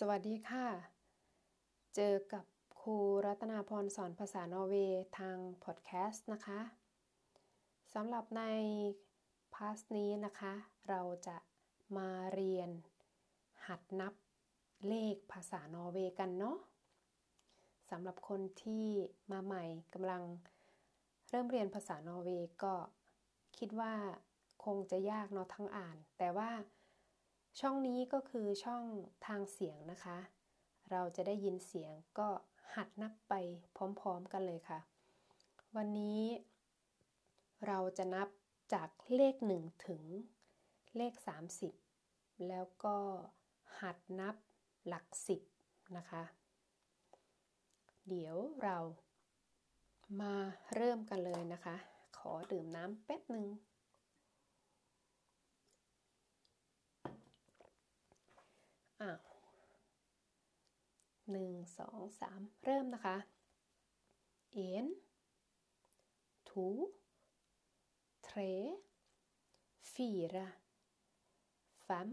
[0.00, 0.66] สวัสดีค่ะ
[1.96, 2.44] เจอกับ
[2.80, 6.60] ครูรัตนาพรสอนภาษานอร์เวย์ทางพอดแคสต์นะคะ
[7.94, 8.42] สำหรับใน
[9.54, 10.52] พาสนี้นะคะ
[10.88, 11.36] เราจะ
[11.96, 12.70] มาเรียน
[13.66, 14.14] หัดนับ
[14.88, 16.58] เลขภาษานอร์เวย์กันเนาะ
[17.90, 18.86] สำหรับคนที่
[19.32, 20.22] มาใหม่กำลัง
[21.30, 22.74] เริ่มเรียนภาษานอร์เวย์ก็
[23.58, 23.94] คิดว่า
[24.64, 26.50] คงจะยากเนาะทั้งอ่าน แต่ว่า
[27.60, 28.84] ช่องนี้ก็คือช่อง
[29.26, 30.18] ทางเสียงนะคะ
[30.90, 32.28] เราจะได้ยินเสียงก็
[32.74, 33.34] หัดนับไป
[33.76, 34.80] พร้อมๆกันเลยค่ะ
[35.76, 36.22] วันนี้
[37.66, 38.28] เราจะนับ
[38.74, 40.02] จากเลข 1 ถึง
[40.96, 41.14] เลข
[41.82, 42.96] 30 แล้วก็
[43.80, 44.36] หัดนับ
[44.86, 45.06] หลัก
[45.50, 46.22] 10 นะคะ
[48.08, 48.78] เดี๋ยวเรา
[50.20, 50.34] มา
[50.74, 51.76] เริ่มกันเลยนะคะ
[52.18, 53.46] ขอดื่มน้ำแป๊บหนึ่ง
[59.02, 59.20] อ้าว
[61.30, 63.16] หนึ่งสองสามเริ่มนะคะ
[64.52, 64.86] en
[66.48, 68.38] to tre
[69.92, 72.08] fire fem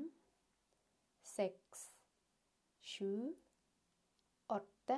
[1.32, 4.90] seks sju åtte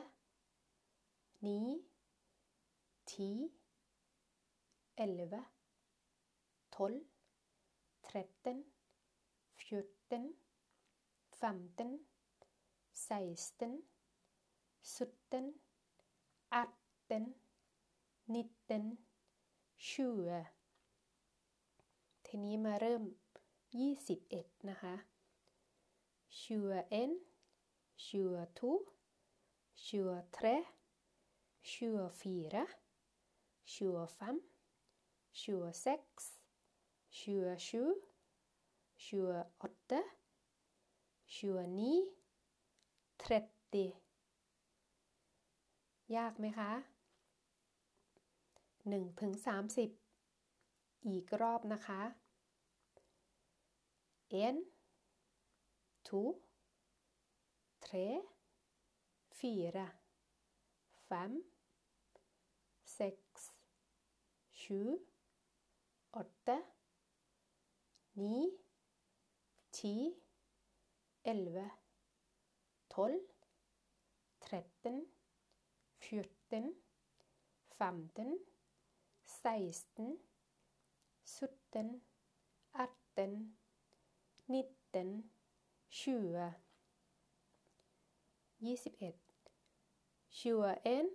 [1.46, 6.94] ni ti elleve tolv
[8.06, 8.58] ทรีเตน
[9.58, 10.24] ฟิวเตน
[11.46, 12.00] 15,
[12.94, 13.84] 16,
[14.82, 15.54] 17,
[16.52, 17.36] 18,
[18.28, 18.98] 19,
[19.78, 20.66] 20
[22.26, 23.04] ทีนี้มาเริ่ม
[23.86, 24.96] 21 นะคะ
[26.42, 27.10] 21,
[28.08, 28.80] 22,
[29.88, 30.66] 23,
[31.72, 32.66] 24,
[33.66, 34.42] 25,
[35.34, 36.00] 26,
[37.12, 37.96] 27,
[38.98, 40.25] 28,
[41.34, 43.90] 29 30
[46.16, 46.72] ยากไหมคะ
[48.36, 49.34] 1ถึง
[50.22, 52.02] 30 อีกรอบนะคะ
[54.44, 54.56] en
[56.08, 56.22] to
[57.86, 58.08] tre
[59.38, 59.88] fire
[61.08, 61.32] fem
[62.98, 63.44] seks
[64.60, 64.80] sju
[66.20, 66.58] åtte
[68.16, 68.38] ni
[69.76, 69.96] ti
[71.26, 71.72] 11,
[72.90, 73.20] 12,
[74.42, 75.08] 13,
[76.00, 76.76] 14,
[77.80, 78.38] 15,
[79.26, 80.20] 16,
[81.24, 82.02] 17,
[82.74, 83.56] 18,
[84.48, 85.24] 19,
[85.90, 86.54] 20,
[88.62, 89.16] 21,
[90.30, 91.10] 21,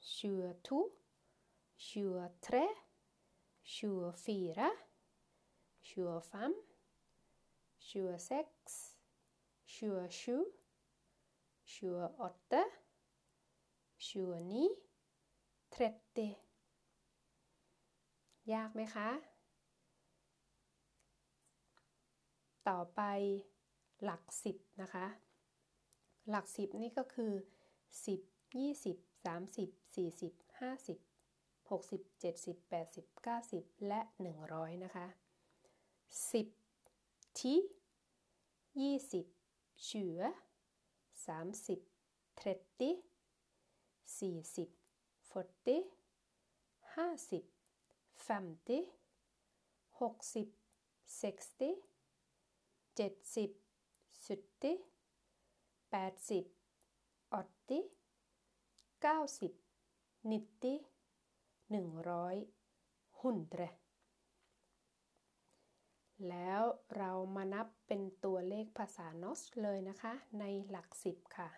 [0.00, 0.92] 22,
[1.76, 2.68] 23,
[3.64, 4.72] 24,
[5.82, 6.54] 25,
[7.80, 8.91] 26,
[9.72, 9.78] 27,
[11.64, 12.62] 28,
[13.98, 14.82] 29,
[15.78, 16.52] 30
[18.52, 19.08] ยากไหมคะ
[22.68, 23.00] ต่อไป
[24.04, 25.06] หลักสิบนะคะ
[26.30, 27.32] หลักสิบนี่ก็คือ
[28.06, 28.20] สิบ
[28.58, 30.98] ยี่สิบสามสิบสี่สิบห้าสิบ
[31.70, 35.06] หกสิบเจ็ดสิบแปดสิบเก้าสิบและหนึ่งร้อยนะคะ
[36.32, 36.46] สิบ
[37.40, 37.58] ที่
[38.80, 39.26] ยี่สิบ
[39.76, 40.32] 20
[42.34, 43.02] 30
[44.04, 44.70] 30
[45.28, 45.84] 40
[46.94, 47.44] 40
[48.14, 48.92] 50
[49.98, 50.52] 50
[51.04, 51.82] 60
[52.94, 53.54] 60
[54.10, 54.78] 70
[55.90, 56.46] 70
[57.30, 57.90] 80
[59.02, 59.54] 80
[60.22, 60.86] 90
[61.68, 62.46] 90
[63.22, 63.81] 100 100
[66.28, 66.62] แล้ว
[66.96, 71.50] เรามานับเป็นตัวเลขภาษา นอส เลยนะคะ ในหลักสิบค่ะ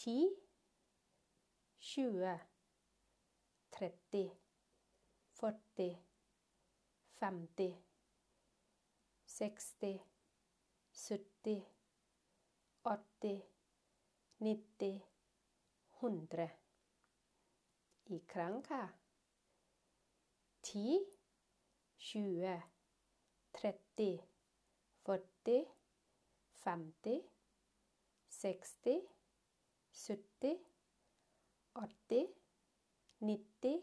[0.00, 16.40] ti tjue tretti førti femti seksti sytti åtti nitti hundre
[18.08, 18.82] อีกครั้งค่ะ
[20.68, 20.86] ti
[22.06, 22.75] 20,
[23.62, 24.20] 30,
[25.06, 25.66] 40,
[26.64, 27.22] 50,
[28.42, 29.06] 60,
[29.92, 30.56] 70,
[31.74, 32.28] 80,
[33.20, 33.80] 90,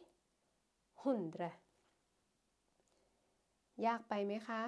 [1.03, 1.63] 100
[3.85, 4.61] ยากไปไหมคะ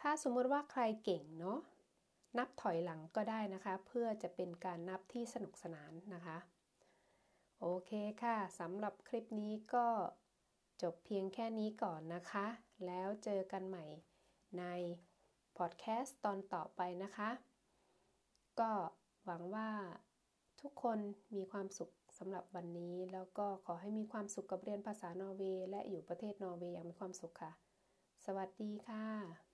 [0.00, 1.58] ถ้าสมมติว่าใครเก่งเนาะ
[2.38, 6.38] นับถอยหลังก็ได้นะคะ เพื่อจะเป็นการนับที่สนุกสนานนะคะ
[7.60, 9.86] โอเคค่ะ สำหรับคลิปนี้ก็
[10.82, 12.46] จบเพียงแค่นี้ก่อนนะคะ
[12.86, 13.84] แล้วเจอกันใหม่
[14.58, 14.64] ใน
[15.56, 17.30] พอดแคสต์ตอนต่อไปนะคะ
[18.60, 18.70] ก็
[19.24, 19.70] หวังว่า
[20.60, 20.98] ทุกคน
[21.36, 27.52] มีความสุขสำหรับวันนี้ แล้วก็ขอให้มีความสุขกับเรียนภาษานอร์เวย์และอยู่ประเทศนอร์เวย์อย่างมีความสุขค่ะ
[28.26, 29.52] สวัสดีค่ะ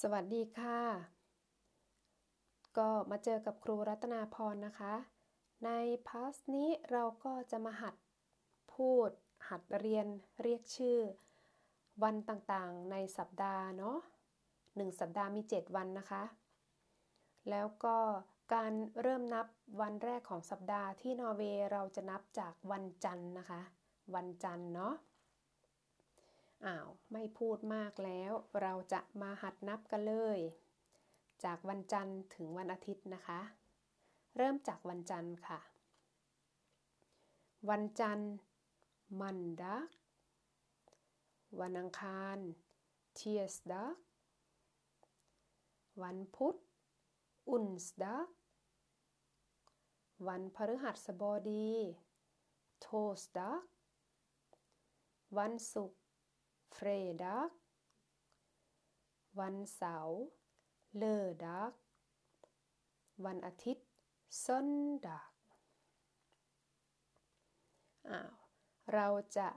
[0.00, 0.78] สวัสดีค่ะ
[2.78, 4.94] ก็มาเจอกับครูรัตนาพรนะคะ
[5.64, 5.70] ใน
[6.08, 7.94] พาสนี้เราก็จะมาหัด
[8.74, 9.10] พูด
[9.48, 10.06] หัดเรียน
[10.42, 10.98] เรียกชื่อ
[12.02, 13.98] วันต่างๆในสัปดาห์เนาะ
[14.46, 16.24] 1สัปดาห์มี 7 วันนะคะ
[17.50, 17.96] แล้วก็
[18.54, 18.72] การ
[19.02, 19.46] เริ่มนับ
[19.80, 23.60] วันแรกของสัปดาห์ที่นอร์เวย์เราจะนับจากวันจันทร์นะคะ
[24.14, 24.94] วันจันทร์เนาะ
[26.66, 28.32] อ้าวไม่พูดมากแล้ว
[28.62, 30.38] เราจะมาหัดนับกันเลย
[31.44, 33.40] จากวันจันทร์ถึงวันอาทิตย์นะคะ
[34.38, 35.60] เริ่มจากวันจันทร์ค่ะ
[37.70, 38.32] วันจันทร์
[39.20, 39.88] มันดัก
[41.60, 42.38] วันอังคาร
[43.14, 43.96] เทียสดัก
[46.02, 46.56] วันพุธ
[47.48, 48.28] อุนสดัก
[50.28, 51.72] วันพฤหัสบดี
[52.82, 52.88] โท
[53.20, 53.62] สดัก
[55.38, 56.00] วันศุกร์
[56.72, 56.88] เฟร
[57.24, 57.50] ดัก
[59.40, 60.18] วันเสาร์
[60.96, 61.72] เลอดัก
[63.24, 63.86] วันอาทิตย์
[64.42, 64.68] ซอน
[65.06, 65.26] ดัก
[68.10, 68.32] อ้าว
[68.92, 69.48] เราจะ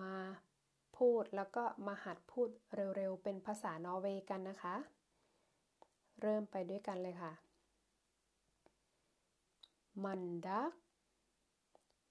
[0.00, 0.14] มา
[0.96, 2.48] พูดแล้วก็มาหัดพูด
[2.96, 4.76] เร็วๆ เป็นภาษานอร์เวย์กันนะคะ
[6.20, 7.32] เริ่มไปด้วยกันเลยค่ะ
[10.04, 10.72] mandag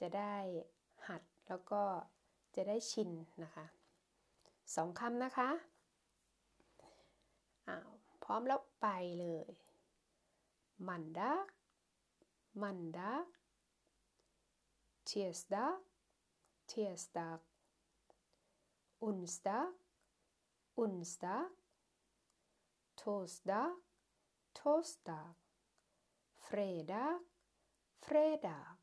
[0.00, 0.34] จะได้
[1.08, 1.82] หัดแล้วก็
[2.54, 3.10] จะได้ชิน
[3.44, 3.66] นะคะ
[4.74, 5.50] สองคำนะคะ
[7.68, 7.90] อ้าว
[8.24, 8.86] พร้อมแล้วไป
[9.20, 9.48] เลย
[10.88, 11.46] mandag
[12.62, 13.26] mandag
[15.04, 15.78] tirsdag
[16.66, 17.40] tirsdag
[19.02, 19.72] onsdag
[20.78, 21.50] onsdag
[22.96, 23.74] torsdag
[24.54, 25.34] torsdag
[26.42, 27.20] fredag
[28.02, 28.74] fredag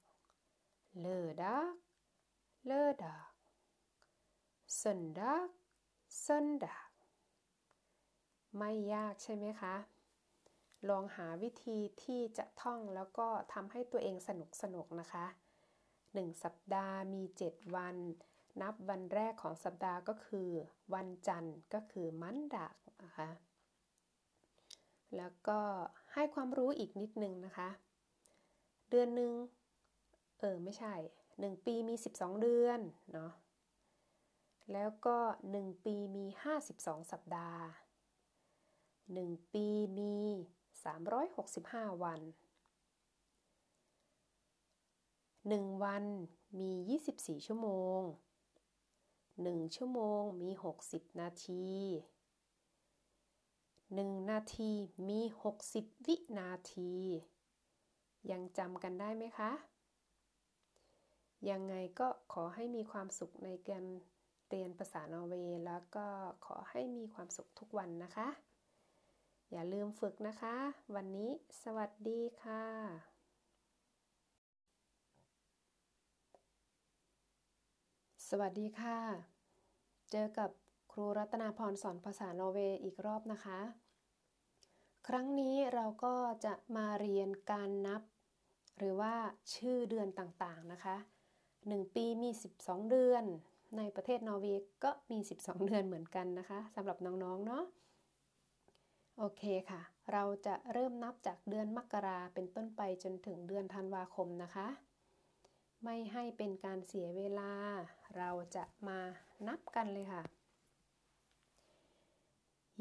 [1.00, 1.76] lørdag
[2.66, 3.30] lørdag
[4.82, 5.50] søndag
[6.26, 6.90] søndag
[8.58, 9.76] ไม่ยากใช่ไหมคะ
[10.90, 15.26] ลองหาวิธีที่จะท่องแล้วก็ทำให้ตัวเองสนุกสนุกนะคะ
[15.84, 17.96] 1 สัปดาห์มี 7 วัน
[18.62, 20.50] นับวันแรกของสัปดาห์ก็คือ
[20.94, 23.30] วันจันทร์ก็คือ mandagนะคะ
[25.18, 25.60] แล้วก็
[26.14, 27.70] ให้ความรู้อีกนิดนึงนะคะ
[28.96, 29.34] เดือนหนึ่ง
[30.40, 30.94] เออไม่ใช่
[31.30, 32.80] 1 ปีมี 12 เดือน
[33.14, 33.32] เนาะ
[34.72, 35.18] แล้วก็
[35.52, 36.26] 1 ปีมี
[36.68, 37.64] 52 สัปดาห์
[38.64, 40.16] 1 ปีมี
[41.06, 42.22] 365 วัน
[45.46, 46.06] 1 วัน
[46.60, 46.72] มี
[47.10, 47.70] 24 ชั่วโม
[48.00, 48.02] ง
[48.94, 50.50] 1 ชั่วโมงมี
[50.86, 51.68] 60 นาที
[54.04, 54.72] 1 นาที
[55.10, 55.22] มี
[55.64, 56.94] 60 วินาที
[58.32, 59.52] ยังจำกันได้ไหมคะ
[61.50, 63.86] ยังไงก็ขอให้มีความสุขในการ
[64.50, 66.06] เรียนภาษานอร์เวย์แล้วก็
[66.46, 68.28] ขอให้มีความสุขทุกวันนะคะ
[69.52, 70.56] อย่าลืมฝึกนะคะ
[70.96, 71.32] วันนี้
[71.64, 72.64] สวัสดีค่ะ
[78.30, 79.00] สวัสดีค่ะ
[80.12, 80.50] เจอกับ
[80.92, 83.60] ครูรัตนาพรสอนภาษาโนเวย์อีกรอบนะคะ
[85.08, 86.16] ครั้งนี้เราก็
[86.46, 88.02] จะมาเรียนการนับ
[88.78, 89.14] หรือว่า
[89.56, 90.96] ชื่อเดือนต่างๆนะคะ
[91.46, 93.24] 1 ปีมี 12 เดือน
[93.78, 97.64] ในประเทศนอร์เวย์ก็มี 12 เดือนเหมือนกันนะคะสำหรับน้องๆเนาะ
[99.18, 104.68] โอเคค่ะ เราจะเริ่มนับจากเดือนมกราเป็นต้นไปจนถึงเดือนธันวาคมนะคะ
[105.84, 107.52] ไม่ให้เป็นการเสียเวลา
[108.18, 109.00] เราจะมา
[109.48, 110.22] นับกันเลยค่ะ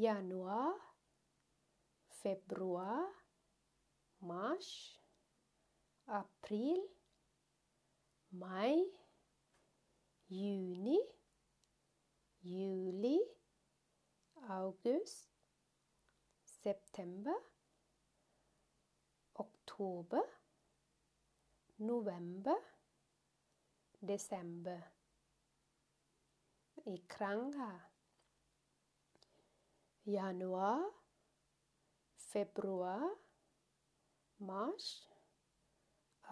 [0.03, 0.69] januar
[2.21, 2.99] februar
[4.29, 4.69] mars
[6.20, 6.80] april
[8.42, 8.74] maj
[10.38, 10.98] juni
[12.52, 13.16] juli
[14.58, 15.18] august
[16.62, 17.36] september
[19.44, 20.24] oktober
[21.90, 22.58] november
[24.10, 24.80] december
[26.88, 27.72] อีกครั้งค่ะ
[30.16, 30.78] januar
[32.32, 33.02] februar
[34.48, 34.86] mars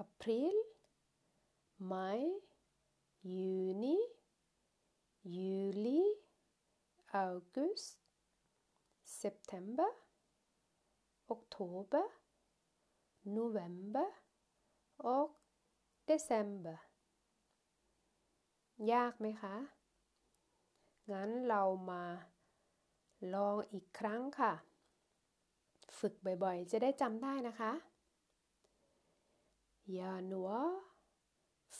[0.03, 0.55] april
[1.91, 2.21] maj
[3.33, 3.97] juni
[5.35, 6.01] juli
[7.25, 7.89] august
[9.21, 9.89] september
[11.35, 12.05] oktober
[13.37, 14.07] november
[15.13, 15.29] och
[16.09, 16.77] december
[18.93, 19.55] ยากไหมคะ
[21.11, 22.03] งั้นเรามา
[23.33, 24.53] ลองอีกครั้งค่ะ
[25.99, 27.71] ฝึกบ่อยๆ จะได้จำได้นะคะ
[29.98, 30.70] januar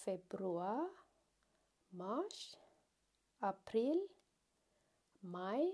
[0.03, 0.81] februar
[2.01, 2.41] mars
[3.51, 3.99] april
[5.35, 5.65] maj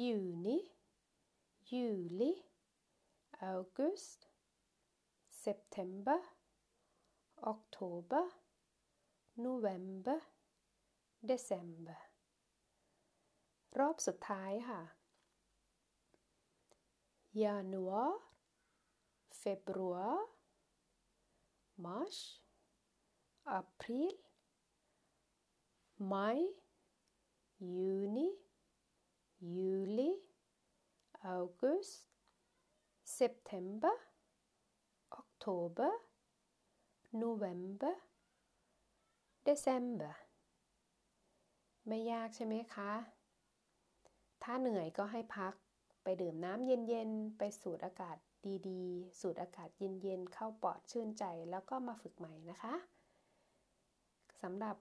[0.00, 0.58] juni
[1.70, 2.32] juli
[3.52, 4.20] august
[5.44, 6.20] september
[7.52, 8.24] oktober
[9.46, 10.18] november
[11.30, 11.98] december
[13.78, 14.82] รอบสุดท้ายค่ะ
[17.44, 18.12] januar
[19.42, 20.16] februar
[21.77, 22.17] mars
[23.59, 24.11] april
[26.11, 26.39] maj
[27.59, 28.27] juni
[29.55, 30.11] juli
[31.35, 31.93] august
[33.03, 33.95] september
[35.21, 35.91] oktober
[37.23, 37.93] november
[39.47, 40.13] december
[41.87, 42.91] ไม่ยากใช่ไหมคะ
[44.43, 45.53] ถ้าเหนื่อยก็ให้พัก
[46.03, 48.17] ไปดื่มน้ำเย็น ๆ ไปสูดอากาศ
[48.69, 52.75] ดีๆ สูดอากาศเย็นๆ เข้าปอดชื่นใจแล้วก็มาฝึกใหม่นะคะ
[54.41, 54.75] สำหรับ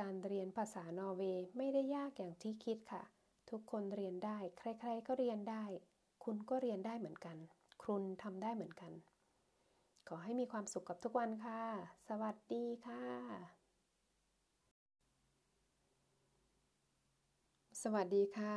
[0.00, 3.02] การเรียนภาษานอร์เวย์ไม่ได้ยากอย่างที่คิดค่ะ
[3.50, 5.64] ทุกคนเรียนได้ ใครๆก็เรียนได้
[6.24, 7.36] คุณก็เรียนได้เหมือนกัน
[7.84, 8.92] คุณทำได้เหมือนกัน
[10.08, 11.60] ขอให้มีความสุขกับทุกวันค่ะ
[12.08, 13.02] สวัสดีค่ะ
[17.82, 18.52] สวัสดีค่ะ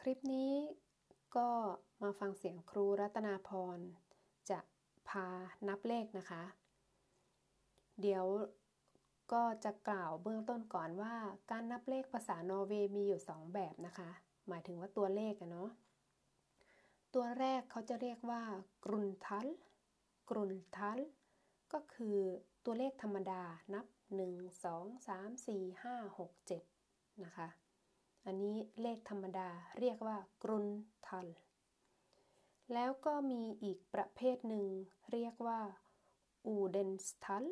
[0.00, 0.52] คลิปนี้
[1.36, 1.48] ก็
[2.02, 3.78] มาฟังเสียงครูรัตนาพร
[4.50, 4.58] จะ
[5.08, 5.26] พา
[5.68, 6.42] นับเลขนะคะ
[8.00, 8.24] เดี๋ยว
[9.32, 11.14] ก็จะกล่าวเบื้องต้นก่อนว่า
[11.50, 14.10] การนับเลขภาษานอร์เวย์มีอยู่ 2 แบบนะคะ
[14.48, 15.70] หมายถึงว่าตัวเลขอะเนาะ
[17.14, 18.42] ตัวแรกเขาจะเรียกว่า
[18.84, 19.46] กรุนทัล
[20.30, 20.98] กรุนทัล
[21.72, 22.18] ก็คือ
[22.64, 23.42] ตัวเลขธรรมดา
[23.74, 27.48] นับ 1 2 3 4 5 6 7 นะคะ
[28.24, 29.48] อันนี้เลขธรรมดา
[29.78, 30.66] เรียกว่ากรุน
[31.06, 31.26] ทัล
[32.74, 34.66] แล้วก็มีอีกประเภทหนึ่ง
[35.12, 35.60] เรียกว่า
[36.46, 37.46] อูเดนสทัล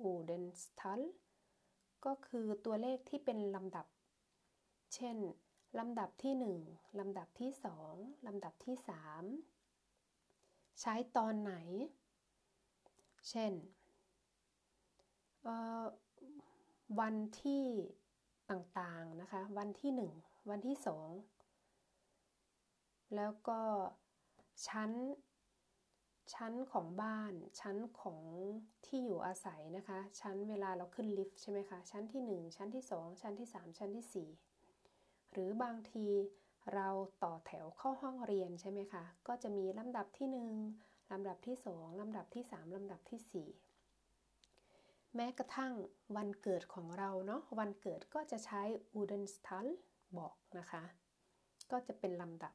[0.00, 1.00] อูเดนสทัล
[2.04, 3.86] ก็คือตัวเลขที่เป็นลำดับ
[4.94, 5.18] เช่น
[5.78, 6.34] ลำดับที่
[6.66, 7.50] 1 ลำดับที่
[7.88, 8.76] 2 ลำดับที่
[9.78, 11.54] 3 ใช้ตอนไหน
[13.30, 13.52] เช่น
[17.00, 17.64] วันที่
[18.50, 20.76] ต่างๆนะคะ วันที่ 1 วันที่
[21.96, 23.60] 2 แล้วก็
[24.68, 24.90] ชั้น
[26.34, 28.22] ชั้นของบ้าน ชั้นของ
[28.86, 34.28] ที่อยู่อาศัยนะคะ ชั้นเวลาเราขึ้นลิฟต์ใช่ไหมคะ ชั้นที่ 1 ชั้นที่ 2 ชั้นที่ 3 ชั้นที่
[34.90, 36.06] 4 หรือบางที
[36.74, 36.88] เรา
[37.22, 40.28] ต่อแถวเข้าห้องเรียนใช่ไหมคะ ก็จะมีลำดับที่
[40.72, 43.63] 1ลำดับที่ 2ลำดับที่ 3ลำดับที่ 4
[45.14, 45.72] แม้กระทั่ง
[46.16, 48.62] วันเกิดของเราเนาะวันเกิดก็จะใช้
[48.94, 49.66] อูเดนสทัล
[50.18, 50.82] บอกนะคะ
[51.70, 52.54] ก็จะเป็นลำดับ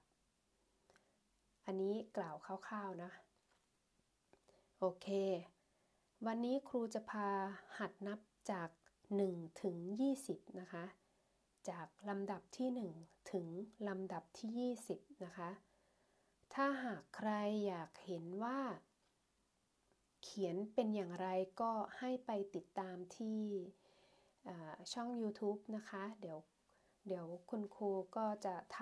[1.66, 2.36] อันนี้กล่าว
[2.68, 3.12] คร่าวๆนะ
[4.80, 5.08] โอเค
[6.25, 7.30] วันนี้ครูจะพา
[7.80, 8.20] หัดนับ
[8.51, 8.70] จาก
[9.16, 9.78] 1 ถึง
[10.18, 10.86] 20 นะคะ
[11.70, 12.70] จากลำดับที่
[13.01, 13.48] 1 ถึง
[13.88, 15.50] ลำดับที่ 20 นะคะ
[16.54, 17.30] ถ้าหากใคร
[17.66, 18.60] อยากเห็นว่า
[20.24, 21.28] เขียนเป็นอย่างไร
[21.62, 23.42] ก็ให้ไปติดตามที่
[24.94, 26.38] ช่อง YouTube นะคะ เดี๋ยว
[27.08, 28.80] เดี๋ยวคุณครูก็จะท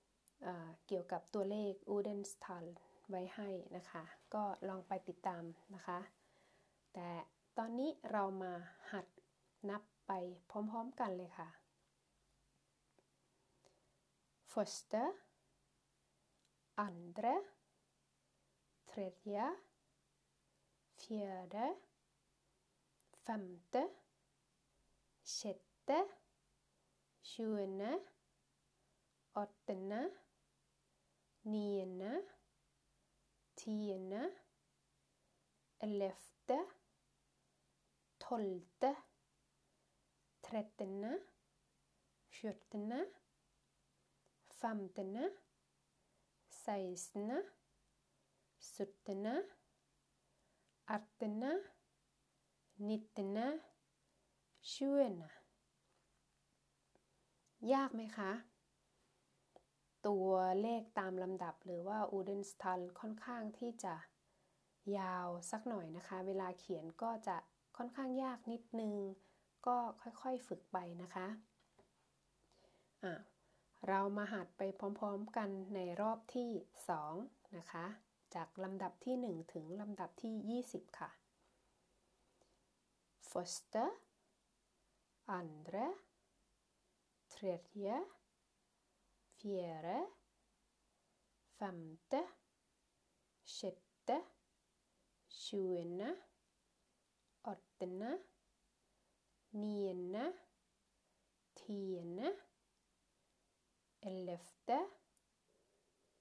[0.00, 2.64] ำเกี่ยวกับตัวเลข u d e n s t a l
[3.10, 4.02] ไว้ให้นะคะ
[4.34, 5.42] ก็ลองไปติดตาม
[5.74, 5.98] นะคะ
[6.94, 7.08] แต่
[7.58, 8.52] ตอนนี้เรามา
[8.92, 9.06] หัด
[9.70, 10.12] นับไป
[10.50, 11.50] พร้อมๆกันเลยค่ะ
[14.54, 15.00] Første
[16.76, 17.34] andre
[18.86, 19.46] tredje
[21.04, 21.64] fjärde
[23.26, 23.82] femte
[25.24, 25.98] sjette
[27.24, 27.90] tjuende,
[29.36, 30.00] åttende
[31.42, 32.12] niende
[33.60, 34.22] tiende
[35.84, 36.58] ellevte
[38.24, 38.94] tolvte
[40.48, 41.12] trettende
[42.32, 43.02] fjortende
[44.60, 45.28] femtende
[46.62, 47.42] sekstende
[48.58, 49.34] syttende
[50.92, 51.52] artende
[52.88, 53.48] nittende
[54.74, 55.32] ช่วยนะ
[57.72, 58.32] ยากไหมคะ
[60.06, 63.94] ตัวเลขตามลำดับหรือว่าอูเดนสตันค่อนข้างที่จะ
[64.98, 67.36] ยาวสักหน่อยนะคะ เวลาเขียนก็จะ
[67.76, 68.94] ค่อนข้างยากนิดนึง
[69.66, 73.14] ก็ค่อยๆฝึกไปนะคะะ
[73.88, 76.50] เรามาหัดไปพร้อมๆกันในรอบที่
[76.88, 77.14] 2
[77.56, 77.86] นะคะ
[78.34, 80.34] จากลำดับที่ 1 ถึงลำดับที่
[80.66, 81.10] 20 ค่ะ
[83.34, 83.80] Første
[85.26, 85.86] andre,
[87.34, 87.94] tredje,
[89.38, 89.96] fjerde,
[91.58, 92.20] femte,
[93.42, 94.18] sjette,
[95.28, 96.10] sjuende,
[97.52, 98.12] åttende,
[99.50, 100.26] niende,
[101.54, 102.30] tiende,
[104.00, 104.78] ellevte,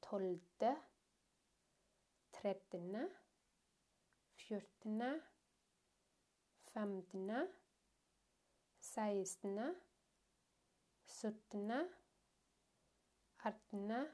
[0.02, 0.74] tolvte,
[2.44, 3.10] trettende,
[4.36, 5.22] fjortende,
[6.74, 7.48] femtende
[8.80, 9.76] 16.
[11.06, 11.90] 17.
[13.38, 14.08] 18.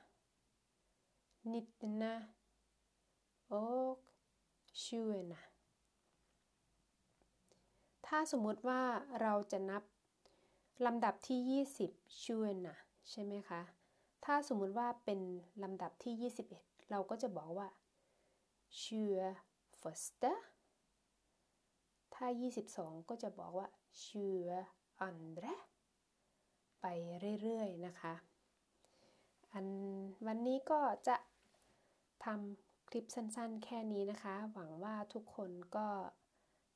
[1.41, 2.25] 19.
[3.47, 3.99] och
[4.73, 5.35] 20.
[8.07, 8.81] ถ้าสมมุติว่า
[9.21, 9.83] เราจะนับ
[10.85, 12.77] ลำดับที่ 20ช่วยนะ
[13.09, 13.61] ใช่ไหมคะ
[14.25, 15.19] ถ้าสมมุติว่าเป็น
[15.63, 17.67] ลำดับที่ 21 เราก็จะบอกว่า
[18.83, 19.13] ชื่อ
[19.79, 20.25] first
[22.13, 22.27] ถ้า
[22.69, 23.67] 22 ก็จะบอกว่า
[24.05, 24.35] ชื่อ
[25.07, 25.55] andre
[26.81, 26.85] ไป
[27.41, 28.13] เรื่อยๆนะคะ
[29.53, 29.67] อัน
[30.27, 31.15] วันนี้ก็จะ
[32.25, 35.87] ทำคลิปสั้นๆ แค่นี้นะคะ หวังว่าทุกคนก็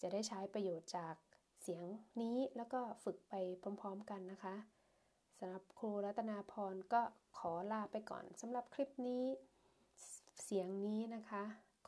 [0.02, 1.16] จะได้ใช้ประโยชน์จาก
[1.62, 1.84] เสียง
[2.22, 3.34] นี้แล้วก็ฝึกไป
[3.82, 4.56] พร้อมๆกันนะคะ
[5.40, 7.02] สำหรับครูรัตนาพรก็
[7.38, 9.26] ขอลาไปก่อนสำหรับคลิปนี้
[10.44, 11.44] เสียงนี้นะคะ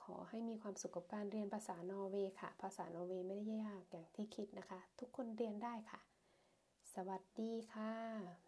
[0.05, 5.99] ขอให้มีความสุขกับการเรียนภาษานอร์เวย์ค่ะ ภาษานอร์เวย์ไม่ได้ยากอย่างที่คิดนะคะ ทุกคนเรียนได้ค่ะ
[6.93, 8.44] สวัสดีค่ะ